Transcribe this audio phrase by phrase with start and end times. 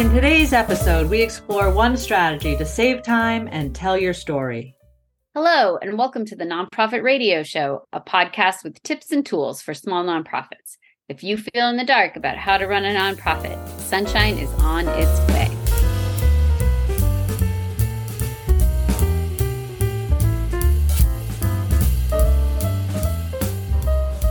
[0.00, 4.74] In today's episode, we explore one strategy to save time and tell your story.
[5.34, 9.74] Hello, and welcome to the Nonprofit Radio Show, a podcast with tips and tools for
[9.74, 10.78] small nonprofits.
[11.10, 14.88] If you feel in the dark about how to run a nonprofit, sunshine is on
[14.88, 15.50] its way.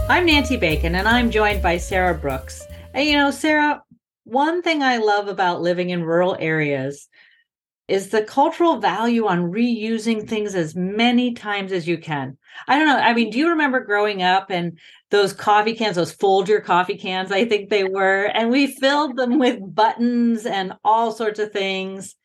[0.09, 2.65] I'm Nancy Bacon, and I'm joined by Sarah Brooks.
[2.95, 3.83] And you know, Sarah,
[4.29, 7.07] one thing I love about living in rural areas
[7.89, 12.37] is the cultural value on reusing things as many times as you can.
[12.67, 12.97] I don't know.
[12.97, 14.77] I mean, do you remember growing up and
[15.09, 19.39] those coffee cans, those Folger coffee cans, I think they were, and we filled them
[19.39, 22.15] with buttons and all sorts of things.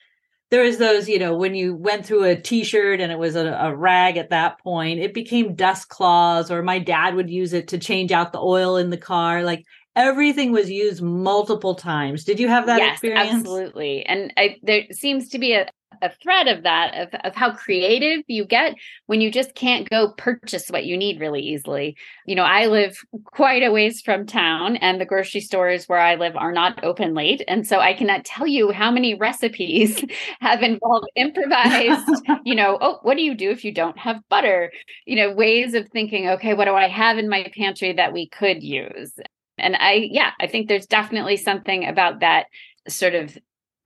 [0.51, 3.47] There was those, you know, when you went through a t-shirt and it was a,
[3.47, 7.69] a rag at that point, it became dust claws, or my dad would use it
[7.69, 9.43] to change out the oil in the car.
[9.43, 9.65] Like
[9.97, 12.25] everything was used multiple times.
[12.25, 13.35] Did you have that yes, experience?
[13.35, 14.05] Absolutely.
[14.07, 15.69] And I, there seems to be a,
[16.03, 18.75] a thread of that, of, of how creative you get
[19.07, 21.97] when you just can't go purchase what you need really easily.
[22.27, 26.17] You know, I live quite a ways from town, and the grocery stores where I
[26.17, 27.43] live are not open late.
[27.47, 30.05] And so I cannot tell you how many recipes
[30.41, 32.11] have involved improvised,
[32.45, 34.73] you know, oh, what do you do if you don't have butter?
[35.07, 38.29] You know, ways of thinking, okay, what do I have in my pantry that we
[38.29, 39.13] could use?
[39.59, 42.47] And I, yeah, I think there's definitely something about that
[42.89, 43.37] sort of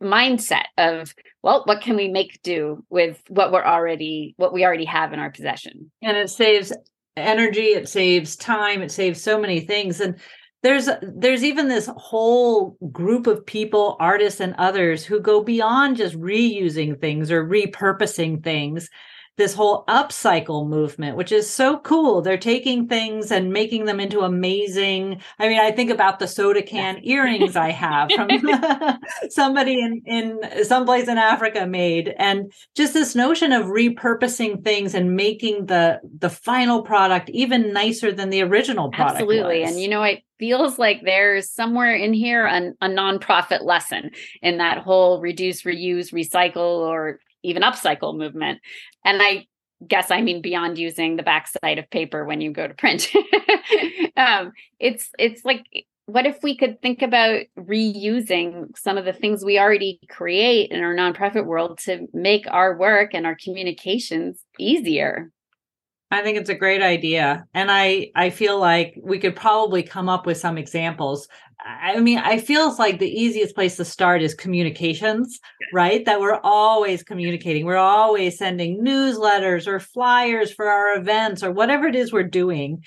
[0.03, 4.85] mindset of, well, what can we make do with what we're already, what we already
[4.85, 5.91] have in our possession?
[6.03, 6.73] And it saves
[7.17, 10.01] energy, it saves time, it saves so many things.
[10.01, 10.19] And
[10.63, 16.19] there's there's even this whole group of people artists and others who go beyond just
[16.19, 18.91] reusing things or repurposing things
[19.39, 22.21] this whole upcycle movement, which is so cool.
[22.21, 25.23] They're taking things and making them into amazing.
[25.39, 28.29] I mean, I think about the soda can earrings I have from
[29.31, 32.13] somebody in, in someplace in Africa made.
[32.19, 38.11] And just this notion of repurposing things and making the the final product even nicer
[38.11, 39.21] than the original product.
[39.21, 39.61] Absolutely.
[39.61, 39.71] Was.
[39.71, 44.11] And you know, it feels like there's somewhere in here a, a nonprofit lesson
[44.43, 48.61] in that whole reduce, reuse, recycle, or even upcycle movement.
[49.05, 49.47] And I
[49.87, 53.09] guess I mean beyond using the backside of paper when you go to print.
[54.17, 55.65] um, it's it's like
[56.07, 60.83] what if we could think about reusing some of the things we already create in
[60.83, 65.31] our nonprofit world to make our work and our communications easier?
[66.11, 67.47] I think it's a great idea.
[67.53, 71.29] And I I feel like we could probably come up with some examples.
[71.61, 75.39] I mean, I feels like the easiest place to start is communications,
[75.73, 76.05] right?
[76.05, 77.67] That we're always communicating.
[77.67, 82.85] We're always sending newsletters or flyers for our events or whatever it is we're doing.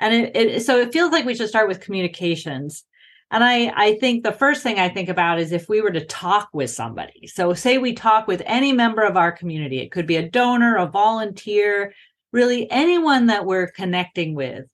[0.00, 2.84] And it, it so it feels like we should start with communications.
[3.30, 6.04] And I, I think the first thing I think about is if we were to
[6.04, 7.26] talk with somebody.
[7.26, 10.76] So, say we talk with any member of our community, it could be a donor,
[10.76, 11.92] a volunteer,
[12.36, 14.66] really anyone that we're connecting with.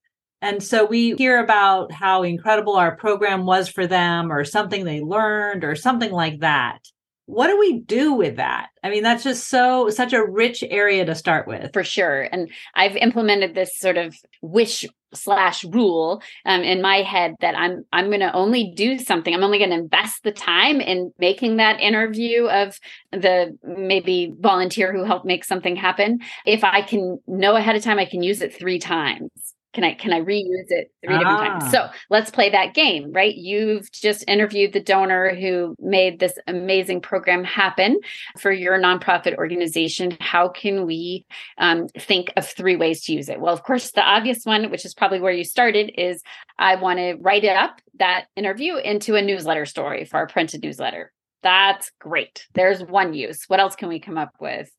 [0.43, 5.01] And so we hear about how incredible our program was for them or something they
[5.01, 6.81] learned or something like that.
[7.27, 8.71] What do we do with that?
[8.83, 11.73] I mean, that's just so, such a rich area to start with.
[11.73, 12.23] For sure.
[12.33, 14.85] And I've implemented this sort of wish
[15.15, 19.35] slash rule um, in my head that I'm I'm going to only do something.
[19.35, 22.79] I'm only going to invest the time in making that interview of
[23.11, 26.21] the maybe volunteer who helped make something happen.
[26.47, 29.95] If I can know ahead of time, I can use it three times can i
[29.95, 31.19] can i reuse it three ah.
[31.19, 31.71] different times?
[31.73, 31.93] So ah.
[32.11, 33.35] let's play that game right?
[33.35, 37.99] You've just interviewed the donor who made this amazing program happen
[38.39, 40.17] for your nonprofit organization.
[40.21, 41.27] How can we
[41.59, 43.41] um, think of three ways to use it?
[43.41, 46.23] Well of course the obvious one which is probably where you started is
[46.59, 50.63] i want to write it up that interview into a newsletter story for our printed
[50.63, 51.13] newsletter.
[51.43, 52.47] That's great.
[52.55, 53.45] There's one use.
[53.49, 54.71] What else can we come up with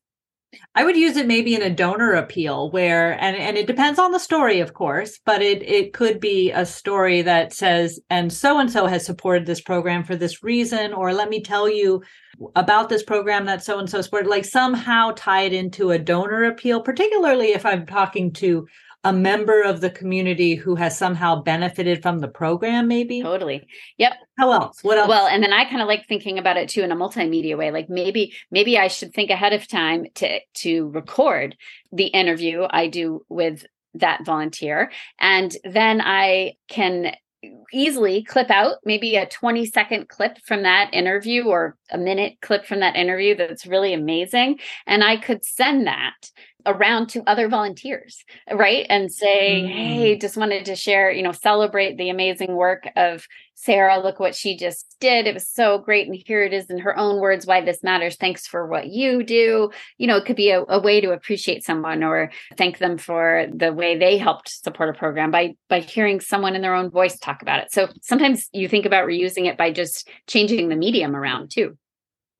[0.74, 4.12] I would use it maybe in a donor appeal where and and it depends on
[4.12, 8.58] the story of course, but it it could be a story that says and so
[8.58, 12.02] and so has supported this program for this reason or let me tell you
[12.56, 16.44] about this program that so and so supported like somehow tie it into a donor
[16.44, 18.66] appeal particularly if I'm talking to
[19.04, 23.22] a member of the community who has somehow benefited from the program maybe?
[23.22, 23.66] Totally.
[23.98, 24.14] Yep.
[24.38, 24.82] How else?
[24.82, 25.08] What else?
[25.08, 27.70] Well and then i kind of like thinking about it too in a multimedia way
[27.70, 31.56] like maybe maybe i should think ahead of time to to record
[31.92, 34.90] the interview i do with that volunteer.
[35.20, 37.14] And then i can
[37.74, 42.64] easily clip out maybe a 20 second clip from that interview or a minute clip
[42.64, 44.58] from that interview that's really amazing.
[44.86, 46.14] And i could send that
[46.66, 48.86] around to other volunteers, right?
[48.88, 49.72] And say, mm.
[49.72, 54.00] hey, just wanted to share, you know, celebrate the amazing work of Sarah.
[54.00, 55.26] Look what she just did.
[55.26, 56.06] It was so great.
[56.06, 58.16] And here it is in her own words why this matters.
[58.16, 59.70] Thanks for what you do.
[59.98, 63.46] You know, it could be a, a way to appreciate someone or thank them for
[63.54, 67.18] the way they helped support a program by by hearing someone in their own voice
[67.18, 67.72] talk about it.
[67.72, 71.76] So sometimes you think about reusing it by just changing the medium around too.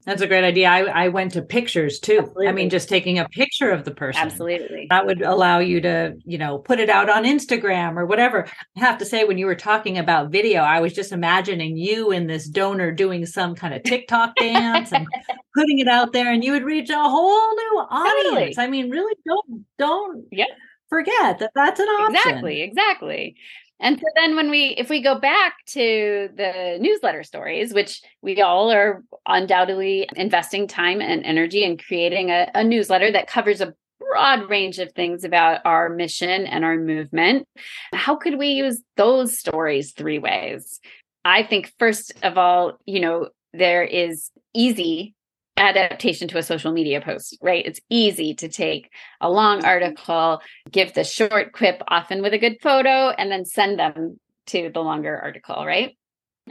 [0.06, 0.68] That's a great idea.
[0.68, 2.18] I, I went to pictures too.
[2.18, 2.48] Absolutely.
[2.48, 4.20] I mean, just taking a picture of the person.
[4.20, 4.86] Absolutely.
[4.90, 8.46] That would allow you to, you know, put it out on Instagram or whatever.
[8.76, 12.10] I have to say, when you were talking about video, I was just imagining you
[12.10, 15.06] and this donor doing some kind of TikTok dance and
[15.54, 18.56] putting it out there, and you would reach a whole new audience.
[18.56, 18.58] Totally.
[18.58, 20.44] I mean, really don't don't yeah.
[20.88, 22.14] forget that that's an option.
[22.14, 22.62] Exactly.
[22.62, 23.36] Exactly.
[23.80, 28.40] And so then when we if we go back to the newsletter stories, which we
[28.40, 33.74] all are undoubtedly investing time and energy in creating a, a newsletter that covers a
[33.98, 37.48] broad range of things about our mission and our movement.
[37.92, 40.80] How could we use those stories three ways?
[41.24, 45.14] I think first of all, you know, there is easy
[45.56, 47.64] adaptation to a social media post, right?
[47.64, 48.90] It's easy to take
[49.20, 49.66] a long mm-hmm.
[49.66, 50.40] article,
[50.70, 54.80] give the short quip, often with a good photo, and then send them to the
[54.80, 55.96] longer article, right?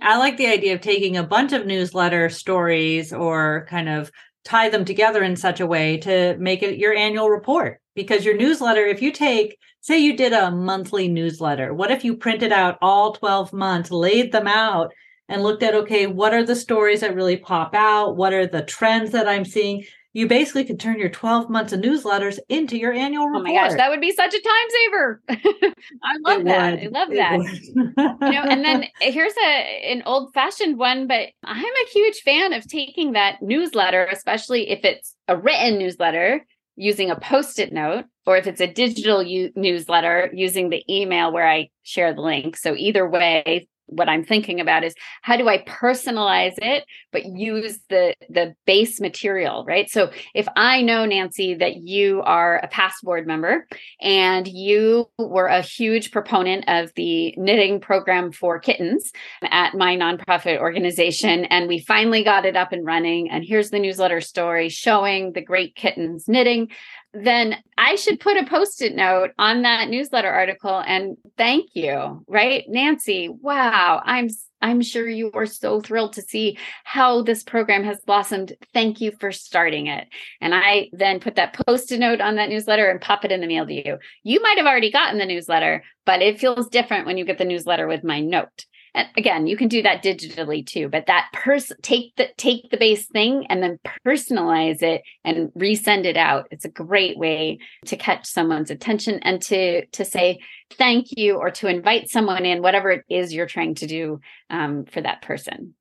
[0.01, 4.11] I like the idea of taking a bunch of newsletter stories or kind of
[4.43, 7.79] tie them together in such a way to make it your annual report.
[7.95, 12.15] Because your newsletter, if you take, say you did a monthly newsletter, what if you
[12.15, 14.91] printed out all 12 months, laid them out,
[15.29, 18.63] and looked at okay what are the stories that really pop out what are the
[18.63, 19.83] trends that i'm seeing
[20.13, 23.49] you basically could turn your 12 months of newsletters into your annual report.
[23.49, 25.21] Oh my gosh, that would be such a time saver.
[26.03, 26.79] I love it that.
[26.79, 26.95] Would.
[26.95, 28.17] I love it that.
[28.21, 32.67] you know, and then here's a an old-fashioned one, but I'm a huge fan of
[32.67, 38.45] taking that newsletter, especially if it's a written newsletter, using a post-it note, or if
[38.45, 42.55] it's a digital u- newsletter, using the email where I share the link.
[42.55, 47.79] So either way, what I'm thinking about is how do I personalize it, but use
[47.89, 49.89] the the base material, right?
[49.89, 53.67] So if I know Nancy that you are a past board member
[54.01, 59.11] and you were a huge proponent of the knitting program for kittens
[59.43, 63.79] at my nonprofit organization, and we finally got it up and running, and here's the
[63.79, 66.69] newsletter story showing the great kittens knitting
[67.13, 72.23] then I should put a post it note on that newsletter article and thank you,
[72.27, 72.63] right?
[72.67, 74.29] Nancy, wow, I'm
[74.61, 78.53] I'm sure you are so thrilled to see how this program has blossomed.
[78.73, 80.07] Thank you for starting it.
[80.39, 83.41] And I then put that post it note on that newsletter and pop it in
[83.41, 83.97] the mail to you.
[84.23, 87.45] You might have already gotten the newsletter, but it feels different when you get the
[87.45, 91.77] newsletter with my note and again you can do that digitally too but that person
[91.81, 96.47] take the take the base thing and then personalize it and resend it out.
[96.51, 100.39] It's a great way to catch someone's attention and to to say
[100.73, 104.19] thank you or to invite someone in whatever it is you're trying to do
[104.49, 105.75] um, for that person.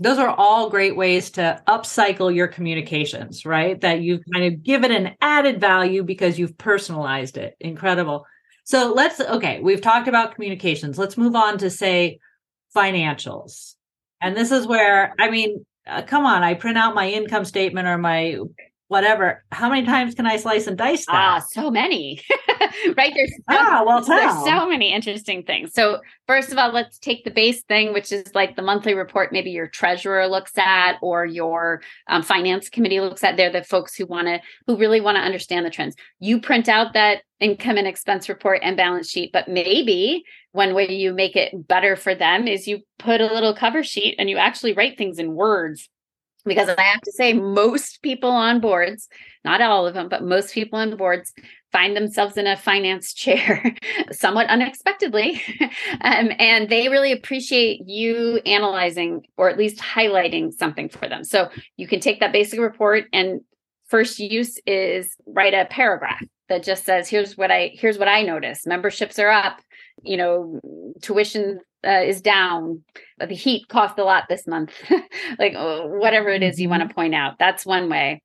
[0.00, 3.80] Those are all great ways to upcycle your communications right?
[3.80, 7.56] That you've kind of given an added value because you've personalized it.
[7.60, 8.24] Incredible.
[8.64, 10.98] So let's okay we've talked about communications.
[10.98, 12.20] Let's move on to say
[12.76, 13.74] financials.
[14.20, 17.88] And this is where, I mean, uh, come on, I print out my income statement
[17.88, 18.38] or my
[18.88, 19.44] whatever.
[19.52, 21.14] How many times can I slice and dice that?
[21.14, 22.22] Ah, so many.
[22.96, 23.12] right?
[23.14, 25.72] There's so, ah, well, there's so many interesting things.
[25.74, 29.32] So first of all, let's take the base thing, which is like the monthly report.
[29.32, 33.36] Maybe your treasurer looks at, or your um, finance committee looks at.
[33.36, 35.94] They're the folks who want to, who really want to understand the trends.
[36.18, 40.24] You print out that income and expense report and balance sheet, but maybe
[40.58, 44.16] one way you make it better for them is you put a little cover sheet
[44.18, 45.88] and you actually write things in words
[46.44, 49.08] because I have to say, most people on boards,
[49.44, 51.32] not all of them, but most people on boards
[51.70, 53.72] find themselves in a finance chair
[54.10, 55.40] somewhat unexpectedly.
[56.00, 61.22] um, and they really appreciate you analyzing or at least highlighting something for them.
[61.22, 63.42] So you can take that basic report and
[63.86, 68.22] first use is write a paragraph that just says here's what i here's what i
[68.22, 69.60] noticed memberships are up
[70.02, 70.60] you know
[71.02, 72.82] tuition uh, is down
[73.18, 74.72] the heat cost a lot this month
[75.38, 76.94] like uh, whatever it is you want to mm-hmm.
[76.94, 78.20] point out that's one way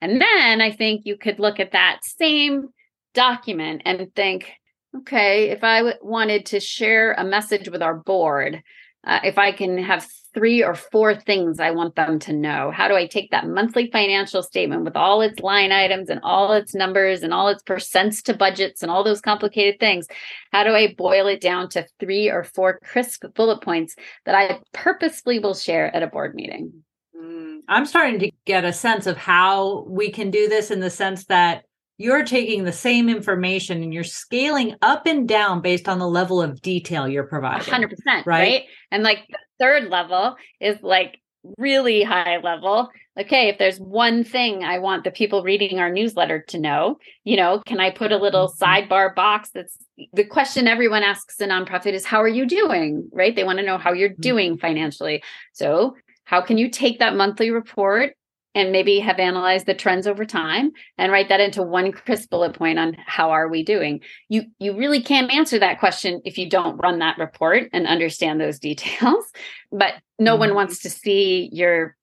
[0.00, 2.68] and then i think you could look at that same
[3.14, 4.52] document and think
[4.96, 8.62] okay if I w- wanted to share a message with our board
[9.06, 12.70] uh, if i can have three or four things I want them to know.
[12.70, 16.52] How do I take that monthly financial statement with all its line items and all
[16.52, 20.06] its numbers and all its percents to budgets and all those complicated things?
[20.52, 23.96] How do I boil it down to three or four crisp bullet points
[24.26, 26.84] that I purposefully will share at a board meeting?
[27.18, 30.90] Mm, I'm starting to get a sense of how we can do this in the
[30.90, 31.64] sense that
[31.98, 36.42] you're taking the same information and you're scaling up and down based on the level
[36.42, 37.72] of detail you're providing.
[37.72, 37.90] 100%.
[38.06, 38.24] Right.
[38.26, 38.62] right?
[38.90, 41.20] And like the third level is like
[41.58, 42.90] really high level.
[43.18, 47.36] Okay, if there's one thing I want the people reading our newsletter to know, you
[47.36, 48.62] know, can I put a little mm-hmm.
[48.62, 49.76] sidebar box that's
[50.12, 53.08] the question everyone asks a nonprofit is how are you doing?
[53.12, 53.34] Right?
[53.34, 54.20] They want to know how you're mm-hmm.
[54.20, 55.22] doing financially.
[55.52, 58.16] So, how can you take that monthly report
[58.56, 62.54] and maybe have analyzed the trends over time and write that into one crisp bullet
[62.54, 64.00] point on how are we doing.
[64.28, 68.40] You you really can't answer that question if you don't run that report and understand
[68.40, 69.24] those details
[69.70, 70.40] but no mm-hmm.
[70.40, 71.94] one wants to see your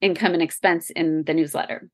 [0.00, 1.88] income and expense in the newsletter.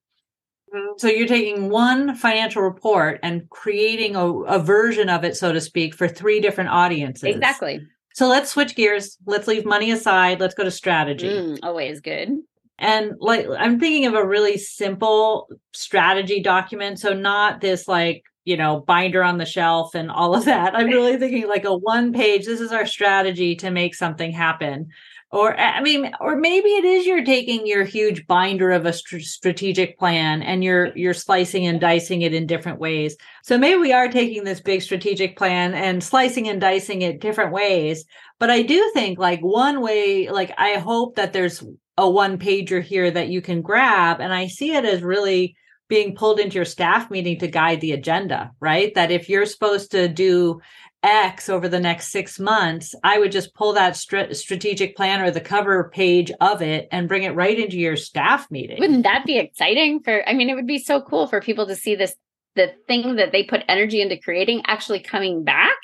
[0.74, 0.94] Mm-hmm.
[0.96, 5.60] so you're taking one financial report and creating a, a version of it so to
[5.60, 7.36] speak for three different audiences.
[7.36, 7.86] Exactly.
[8.14, 9.18] So let's switch gears.
[9.26, 10.40] Let's leave money aside.
[10.40, 11.28] Let's go to strategy.
[11.28, 12.38] Mm, always good
[12.78, 16.98] and like i'm thinking of a really simple strategy document.
[16.98, 20.74] So not this like you know binder on the shelf and all of that.
[20.74, 24.88] I'm really thinking like a one page this is our strategy to make something happen.
[25.32, 29.24] Or i mean or maybe it is you're taking your huge binder of a st-
[29.24, 33.16] strategic plan and you're you're slicing and dicing it in different ways.
[33.42, 37.52] So maybe we are taking this big strategic plan and slicing and dicing it different
[37.52, 38.04] ways.
[38.38, 41.62] But i do think like one way like i hope that there's
[41.98, 44.20] a one pager here that you can grab.
[44.20, 45.56] And I see it as really
[45.88, 48.94] being pulled into your staff meeting to guide the agenda, right?
[48.94, 50.60] That if you're supposed to do
[51.02, 55.30] X over the next six months, I would just pull that str- strategic plan or
[55.30, 58.78] the cover page of it and bring it right into your staff meeting.
[58.80, 60.28] Wouldn't that be exciting for?
[60.28, 62.14] I mean, it would be so cool for people to see this
[62.56, 65.76] the thing that they put energy into creating actually coming back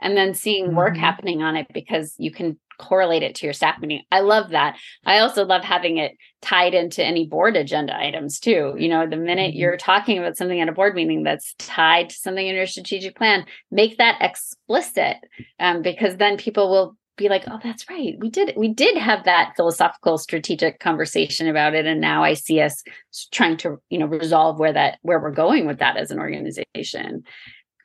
[0.00, 1.00] and then seeing work mm-hmm.
[1.00, 4.02] happening on it because you can correlate it to your staff meeting.
[4.10, 4.76] I love that.
[5.04, 8.74] I also love having it tied into any board agenda items too.
[8.78, 9.58] You know, the minute mm-hmm.
[9.58, 13.16] you're talking about something at a board meeting that's tied to something in your strategic
[13.16, 15.16] plan, make that explicit
[15.58, 18.16] um, because then people will be like, oh, that's right.
[18.18, 21.84] We did we did have that philosophical strategic conversation about it.
[21.84, 22.82] And now I see us
[23.32, 27.24] trying to, you know, resolve where that where we're going with that as an organization.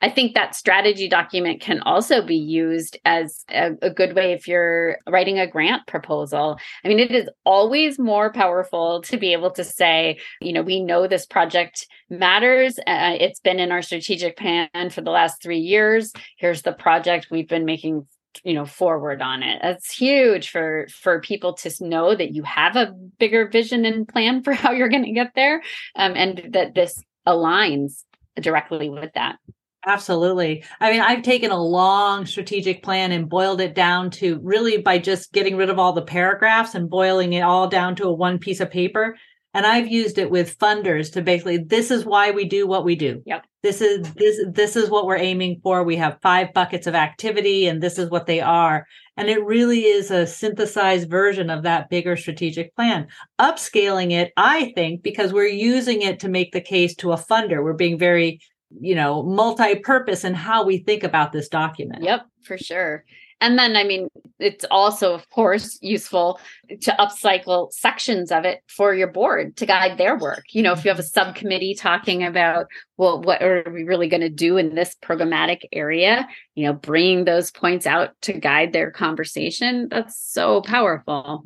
[0.03, 4.49] I think that strategy document can also be used as a, a, good way if
[4.49, 6.57] you're writing a grant proposal.
[6.83, 10.83] I mean, it is always more powerful to be able to say, you know, we
[10.83, 12.77] know this project matters.
[12.79, 16.11] Uh, it's been in our strategic plan for the last three years.
[16.37, 18.05] Here's the project we've been making
[18.43, 22.75] you know forward on it that's huge for for people to know that you have
[22.75, 25.61] a bigger vision and plan for how you're going to get there
[25.95, 28.03] um, and that this aligns
[28.41, 29.37] directly with that
[29.85, 30.63] Absolutely.
[30.79, 34.97] I mean, I've taken a long strategic plan and boiled it down to really by
[34.97, 38.39] just getting rid of all the paragraphs and boiling it all down to a one
[38.39, 39.17] piece of paper.
[39.53, 42.95] And I've used it with funders to basically this is why we do what we
[42.95, 43.21] do.
[43.25, 43.45] Yep.
[43.61, 45.83] This is this this is what we're aiming for.
[45.83, 48.87] We have five buckets of activity and this is what they are.
[49.15, 53.07] And it really is a synthesized version of that bigger strategic plan.
[53.39, 57.63] Upscaling it, I think, because we're using it to make the case to a funder.
[57.63, 58.39] We're being very
[58.79, 62.03] you know multi-purpose in how we think about this document.
[62.03, 63.03] Yep for sure.
[63.41, 64.07] And then i mean
[64.39, 66.39] it's also of course useful
[66.81, 70.43] to upcycle sections of it for your board to guide their work.
[70.51, 74.21] You know if you have a subcommittee talking about well what are we really going
[74.21, 78.91] to do in this programmatic area you know bringing those points out to guide their
[78.91, 81.45] conversation that's so powerful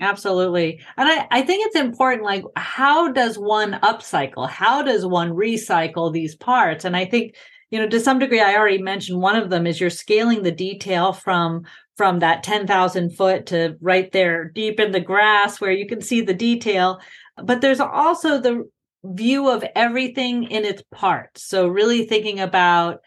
[0.00, 0.80] Absolutely.
[0.98, 4.48] And I, I think it's important, like, how does one upcycle?
[4.48, 6.84] How does one recycle these parts?
[6.84, 7.34] And I think,
[7.70, 10.52] you know, to some degree, I already mentioned one of them is you're scaling the
[10.52, 11.62] detail from
[11.96, 16.20] from that 10,000 foot to right there deep in the grass where you can see
[16.20, 17.00] the detail.
[17.42, 18.68] But there's also the
[19.02, 21.42] view of everything in its parts.
[21.44, 23.00] So really thinking about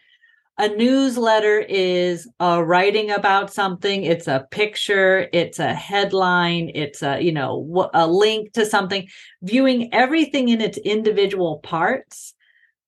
[0.60, 4.04] a newsletter is uh, writing about something.
[4.04, 5.28] It's a picture.
[5.32, 6.70] It's a headline.
[6.74, 9.08] It's a you know a link to something.
[9.42, 12.34] Viewing everything in its individual parts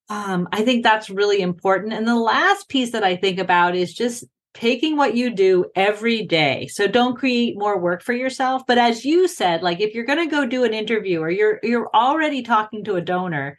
[0.09, 1.93] um, i think that's really important.
[1.93, 4.25] And the last piece that i think about is just
[4.55, 6.67] taking what you do every day.
[6.67, 8.63] So don't create more work for yourself.
[8.67, 11.59] But as you said like if you're going to go do an interview or you're
[11.63, 13.57] you're already talking to a donor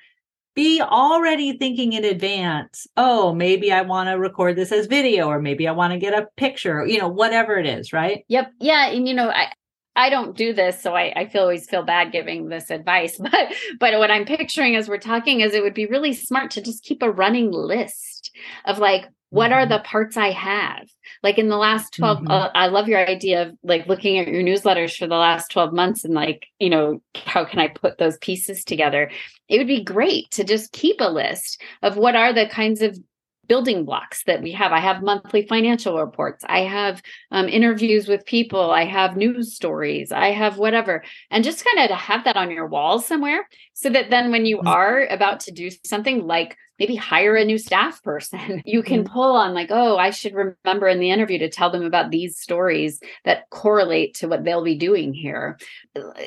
[0.55, 5.39] be already thinking in advance oh maybe i want to record this as video or
[5.39, 8.89] maybe i want to get a picture you know whatever it is right yep yeah
[8.89, 9.51] and you know i
[9.95, 13.19] I don't do this, so I, I feel always feel bad giving this advice.
[13.33, 16.61] But but what I'm picturing as we're talking is it would be really smart to
[16.61, 18.31] just keep a running list
[18.65, 20.87] of like what are the parts I have?
[21.23, 22.27] Like in the last 12, mm-hmm.
[22.31, 25.73] uh, I love your idea of like looking at your newsletters for the last 12
[25.73, 29.09] months and like, you know, how can I put those pieces together?
[29.49, 32.99] It would be great to just keep a list of what are the kinds of
[33.47, 34.71] building blocks that we have.
[34.71, 36.43] I have monthly financial reports.
[36.47, 38.71] I have um, interviews with people.
[38.71, 40.11] I have news stories.
[40.11, 41.03] I have whatever.
[41.29, 44.45] And just kind of to have that on your wall somewhere so that then when
[44.45, 44.67] you mm-hmm.
[44.67, 49.13] are about to do something like maybe hire a new staff person, you can mm-hmm.
[49.13, 52.39] pull on like, oh, I should remember in the interview to tell them about these
[52.39, 55.59] stories that correlate to what they'll be doing here.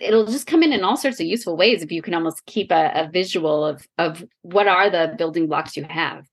[0.01, 2.71] It'll just come in in all sorts of useful ways if you can almost keep
[2.71, 6.27] a, a visual of, of what are the building blocks you have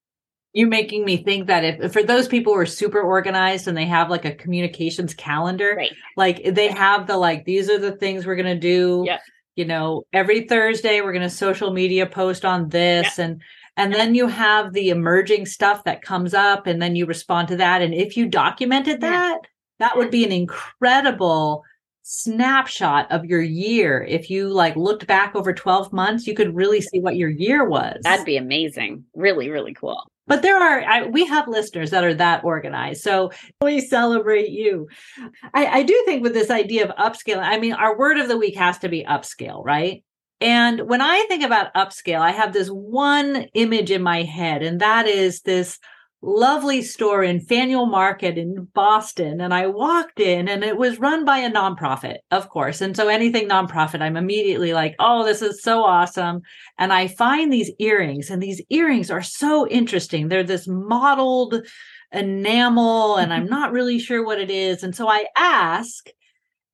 [0.54, 3.86] you making me think that if for those people who are super organized and they
[3.86, 5.92] have like a communications calendar, right.
[6.16, 9.04] like they have the like these are the things we're gonna do.
[9.06, 9.22] Yep.
[9.56, 13.26] You know, every Thursday we're gonna social media post on this yep.
[13.26, 13.42] and
[13.76, 17.56] and then you have the emerging stuff that comes up and then you respond to
[17.58, 17.82] that.
[17.82, 19.40] And if you documented that,
[19.80, 21.64] that would be an incredible
[22.04, 26.82] snapshot of your year if you like looked back over 12 months you could really
[26.82, 31.08] see what your year was that'd be amazing really really cool but there are I,
[31.08, 34.88] we have listeners that are that organized so we celebrate you.
[35.54, 38.38] I, I do think with this idea of upscaling i mean our word of the
[38.38, 40.04] week has to be upscale right?
[40.42, 44.82] And when i think about upscale i have this one image in my head and
[44.82, 45.80] that is this
[46.24, 49.42] lovely store in Faneuil Market in Boston.
[49.42, 52.80] And I walked in and it was run by a nonprofit, of course.
[52.80, 56.42] And so anything nonprofit, I'm immediately like, oh, this is so awesome.
[56.78, 60.30] And I find these earrings, and these earrings are so interesting.
[60.30, 61.68] They're this mottled
[62.14, 64.82] enamel, and I'm not really sure what it is.
[64.82, 66.08] And so I ask,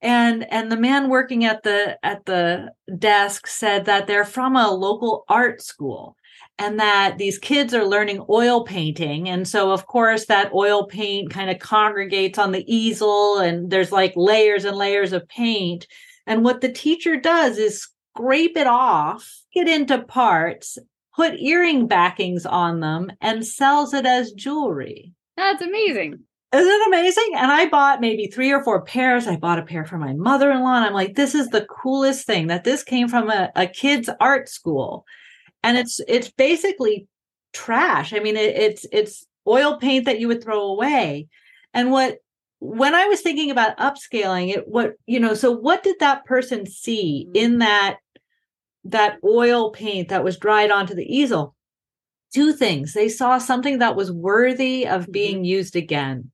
[0.01, 4.71] and and the man working at the at the desk said that they're from a
[4.71, 6.15] local art school
[6.59, 9.29] and that these kids are learning oil painting.
[9.29, 13.93] And so, of course, that oil paint kind of congregates on the easel, and there's
[13.93, 15.87] like layers and layers of paint.
[16.27, 20.77] And what the teacher does is scrape it off, get into parts,
[21.15, 25.13] put earring backings on them, and sells it as jewelry.
[25.37, 26.19] That's amazing.
[26.51, 27.31] Isn't it amazing?
[27.37, 29.27] And I bought maybe three or four pairs.
[29.27, 30.75] I bought a pair for my mother in law.
[30.75, 34.09] And I'm like, this is the coolest thing that this came from a, a kid's
[34.19, 35.05] art school
[35.63, 37.07] and it's it's basically
[37.53, 38.13] trash.
[38.13, 41.27] I mean it, it's it's oil paint that you would throw away.
[41.73, 42.17] And what
[42.61, 46.65] when i was thinking about upscaling it what you know so what did that person
[46.65, 47.35] see mm-hmm.
[47.37, 47.99] in that
[48.83, 51.55] that oil paint that was dried onto the easel?
[52.33, 52.93] Two things.
[52.93, 55.11] They saw something that was worthy of mm-hmm.
[55.11, 56.31] being used again.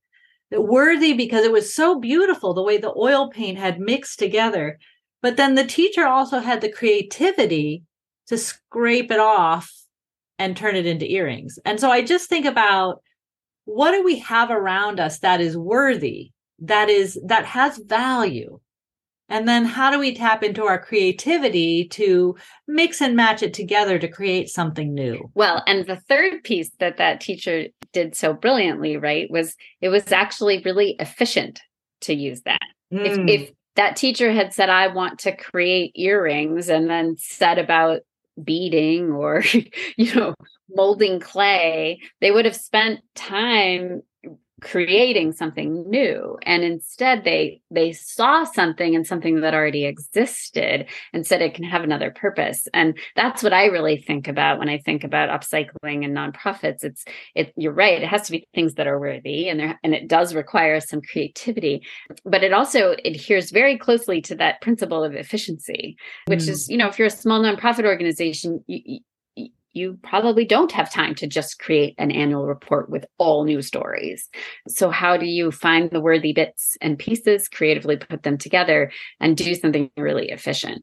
[0.50, 4.78] Worthy because it was so beautiful the way the oil paint had mixed together.
[5.22, 7.82] But then the teacher also had the creativity
[8.28, 9.72] to scrape it off
[10.38, 11.58] and turn it into earrings.
[11.64, 13.02] And so I just think about
[13.64, 18.60] what do we have around us that is worthy, that is that has value?
[19.28, 22.36] And then how do we tap into our creativity to
[22.68, 25.30] mix and match it together to create something new?
[25.34, 30.12] Well, and the third piece that that teacher did so brilliantly, right, was it was
[30.12, 31.60] actually really efficient
[32.02, 32.60] to use that.
[32.92, 33.04] Mm.
[33.04, 38.02] If, if that teacher had said, I want to create earrings and then said about
[38.42, 39.42] beading or
[39.96, 40.34] you know
[40.74, 44.02] molding clay they would have spent time
[44.62, 46.38] creating something new.
[46.42, 51.64] And instead they they saw something and something that already existed and said it can
[51.64, 52.66] have another purpose.
[52.72, 56.84] And that's what i really think about when i think about upcycling and nonprofits.
[56.84, 59.94] It's it you're right it has to be things that are worthy and there and
[59.94, 61.82] it does require some creativity.
[62.24, 66.48] But it also adheres very closely to that principle of efficiency which mm.
[66.48, 69.00] is you know if you're a small nonprofit organization you,
[69.76, 74.28] you probably don't have time to just create an annual report with all new stories.
[74.66, 79.36] So, how do you find the worthy bits and pieces, creatively put them together, and
[79.36, 80.82] do something really efficient?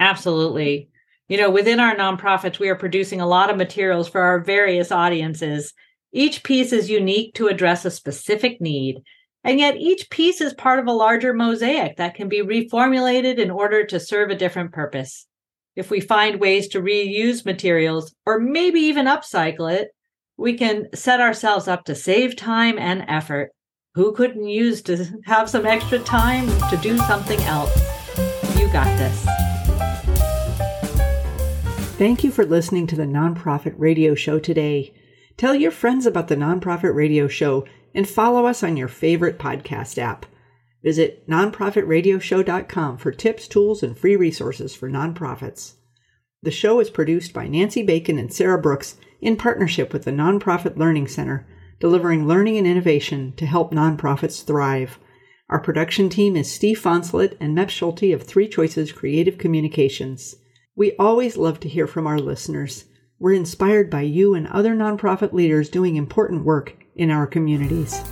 [0.00, 0.88] Absolutely.
[1.28, 4.90] You know, within our nonprofits, we are producing a lot of materials for our various
[4.90, 5.72] audiences.
[6.12, 9.02] Each piece is unique to address a specific need.
[9.44, 13.50] And yet, each piece is part of a larger mosaic that can be reformulated in
[13.50, 15.26] order to serve a different purpose
[15.76, 19.90] if we find ways to reuse materials or maybe even upcycle it,
[20.36, 23.50] we can set ourselves up to save time and effort.
[23.94, 27.74] Who couldn't use to have some extra time to do something else?
[28.58, 29.26] You got this.
[31.98, 34.94] Thank you for listening to the Nonprofit Radio Show today.
[35.36, 39.98] Tell your friends about the Nonprofit Radio Show and follow us on your favorite podcast
[39.98, 40.24] app.
[40.82, 45.74] Visit nonprofitradioshow.com for tips, tools, and free resources for nonprofits.
[46.42, 50.78] The show is produced by Nancy Bacon and Sarah Brooks in partnership with the Nonprofit
[50.78, 51.46] Learning Center,
[51.80, 54.98] delivering learning and innovation to help nonprofits thrive.
[55.50, 60.36] Our production team is Steve Fonslet and Mep Schulte of Three Choices Creative Communications.
[60.74, 62.86] We always love to hear from our listeners.
[63.18, 68.02] We're inspired by you and other nonprofit leaders doing important work in our communities.